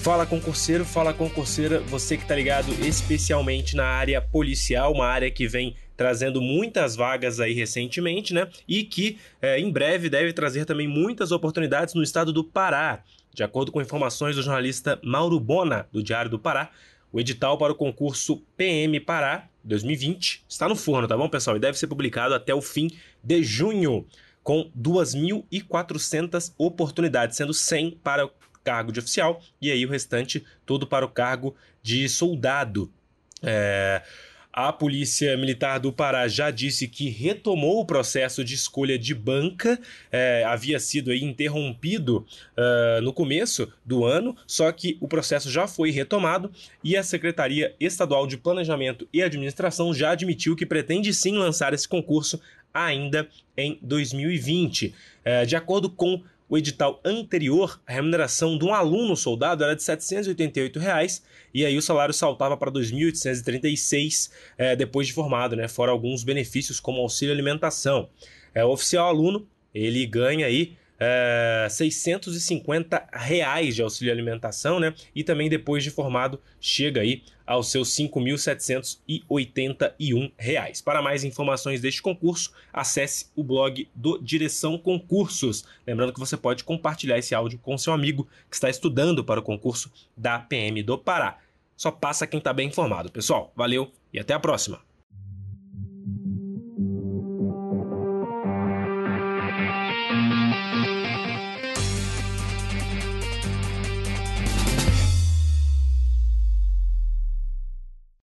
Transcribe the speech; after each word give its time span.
Fala 0.00 0.24
concurseiro, 0.24 0.84
fala 0.84 1.12
concurseira, 1.12 1.80
você 1.80 2.16
que 2.16 2.24
tá 2.24 2.34
ligado 2.34 2.72
especialmente 2.86 3.76
na 3.76 3.84
área 3.84 4.22
policial, 4.22 4.92
uma 4.92 5.06
área 5.06 5.30
que 5.30 5.46
vem 5.46 5.76
trazendo 5.96 6.40
muitas 6.40 6.96
vagas 6.96 7.40
aí 7.40 7.52
recentemente, 7.52 8.32
né? 8.32 8.48
E 8.66 8.84
que 8.84 9.18
é, 9.42 9.58
em 9.58 9.70
breve 9.70 10.08
deve 10.08 10.32
trazer 10.32 10.64
também 10.64 10.86
muitas 10.86 11.32
oportunidades 11.32 11.94
no 11.94 12.02
estado 12.02 12.32
do 12.32 12.44
Pará. 12.44 13.02
De 13.34 13.42
acordo 13.42 13.72
com 13.72 13.82
informações 13.82 14.36
do 14.36 14.42
jornalista 14.42 14.98
Mauro 15.02 15.38
Bona, 15.38 15.86
do 15.92 16.02
Diário 16.02 16.30
do 16.30 16.38
Pará, 16.38 16.70
o 17.12 17.18
edital 17.18 17.58
para 17.58 17.72
o 17.72 17.76
concurso 17.76 18.42
PM 18.56 19.00
Pará 19.00 19.48
2020 19.64 20.44
está 20.48 20.68
no 20.68 20.74
forno, 20.74 21.06
tá 21.06 21.16
bom, 21.16 21.28
pessoal? 21.28 21.56
E 21.56 21.60
deve 21.60 21.78
ser 21.78 21.86
publicado 21.86 22.34
até 22.34 22.54
o 22.54 22.62
fim 22.62 22.90
de 23.22 23.42
junho, 23.42 24.06
com 24.48 24.70
2.400 24.74 26.54
oportunidades, 26.56 27.36
sendo 27.36 27.52
100 27.52 27.98
para 28.02 28.24
o 28.24 28.30
cargo 28.64 28.90
de 28.90 28.98
oficial 28.98 29.42
e 29.60 29.70
aí 29.70 29.84
o 29.84 29.90
restante 29.90 30.42
todo 30.64 30.86
para 30.86 31.04
o 31.04 31.10
cargo 31.10 31.54
de 31.82 32.08
soldado. 32.08 32.90
É, 33.42 34.00
a 34.50 34.72
Polícia 34.72 35.36
Militar 35.36 35.78
do 35.78 35.92
Pará 35.92 36.26
já 36.26 36.50
disse 36.50 36.88
que 36.88 37.10
retomou 37.10 37.78
o 37.78 37.84
processo 37.84 38.42
de 38.42 38.54
escolha 38.54 38.98
de 38.98 39.14
banca, 39.14 39.78
é, 40.10 40.42
havia 40.44 40.80
sido 40.80 41.10
aí 41.10 41.22
interrompido 41.22 42.26
uh, 42.56 43.00
no 43.02 43.12
começo 43.12 43.72
do 43.84 44.04
ano, 44.04 44.34
só 44.46 44.72
que 44.72 44.96
o 45.00 45.06
processo 45.06 45.50
já 45.50 45.68
foi 45.68 45.90
retomado 45.90 46.50
e 46.82 46.96
a 46.96 47.02
Secretaria 47.02 47.76
Estadual 47.78 48.26
de 48.26 48.36
Planejamento 48.36 49.06
e 49.12 49.22
Administração 49.22 49.92
já 49.94 50.10
admitiu 50.10 50.56
que 50.56 50.66
pretende 50.66 51.12
sim 51.14 51.36
lançar 51.36 51.72
esse 51.72 51.86
concurso 51.86 52.40
ainda 52.72 53.28
em 53.56 53.78
2020. 53.82 54.94
É, 55.24 55.44
de 55.44 55.56
acordo 55.56 55.90
com 55.90 56.22
o 56.48 56.56
edital 56.56 57.00
anterior, 57.04 57.78
a 57.86 57.92
remuneração 57.92 58.56
de 58.56 58.64
um 58.64 58.72
aluno 58.72 59.14
soldado 59.14 59.62
era 59.62 59.76
de 59.76 59.82
788 59.82 60.78
reais, 60.78 61.22
e 61.52 61.64
aí 61.64 61.76
o 61.76 61.82
salário 61.82 62.14
saltava 62.14 62.56
para 62.56 62.70
2.836 62.70 64.30
é, 64.56 64.74
depois 64.74 65.06
de 65.06 65.12
formado, 65.12 65.54
né? 65.54 65.68
Fora 65.68 65.92
alguns 65.92 66.24
benefícios 66.24 66.80
como 66.80 67.02
auxílio 67.02 67.34
alimentação. 67.34 68.08
É, 68.54 68.64
o 68.64 68.70
oficial 68.70 69.08
aluno 69.08 69.46
ele 69.74 70.06
ganha 70.06 70.46
aí 70.46 70.76
é, 70.98 71.68
650 71.70 73.08
reais 73.12 73.76
de 73.76 73.82
auxílio 73.82 74.12
alimentação, 74.12 74.80
né? 74.80 74.92
E 75.14 75.22
também 75.22 75.48
depois 75.48 75.84
de 75.84 75.90
formado 75.90 76.40
chega 76.60 77.02
aí 77.02 77.22
aos 77.46 77.70
seus 77.70 77.90
5.781 77.90 80.32
reais. 80.36 80.82
Para 80.82 81.00
mais 81.00 81.22
informações 81.24 81.80
deste 81.80 82.02
concurso, 82.02 82.52
acesse 82.72 83.26
o 83.34 83.44
blog 83.44 83.88
do 83.94 84.18
Direção 84.18 84.76
Concursos. 84.76 85.64
Lembrando 85.86 86.12
que 86.12 86.20
você 86.20 86.36
pode 86.36 86.64
compartilhar 86.64 87.16
esse 87.16 87.34
áudio 87.34 87.58
com 87.60 87.78
seu 87.78 87.92
amigo 87.92 88.28
que 88.50 88.56
está 88.56 88.68
estudando 88.68 89.24
para 89.24 89.40
o 89.40 89.42
concurso 89.42 89.90
da 90.16 90.38
PM 90.38 90.82
do 90.82 90.98
Pará. 90.98 91.38
Só 91.76 91.92
passa 91.92 92.26
quem 92.26 92.38
está 92.38 92.52
bem 92.52 92.68
informado, 92.68 93.10
pessoal. 93.10 93.52
Valeu 93.54 93.92
e 94.12 94.18
até 94.18 94.34
a 94.34 94.40
próxima. 94.40 94.87